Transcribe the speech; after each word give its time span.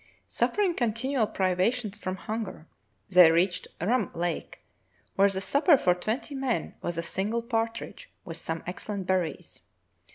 Suffering 0.27 0.73
continual 0.73 1.27
privations 1.27 1.95
from 1.95 2.15
hunger, 2.15 2.65
they 3.07 3.31
reached 3.31 3.67
Rum 3.79 4.09
Lake, 4.15 4.61
where 5.13 5.29
the 5.29 5.41
supper 5.41 5.77
for 5.77 5.93
twenty 5.93 6.33
men 6.33 6.73
was 6.81 6.97
a 6.97 7.03
single 7.03 7.43
partridge 7.43 8.09
with 8.25 8.37
some 8.37 8.63
excellent 8.65 9.05
berries. 9.05 9.61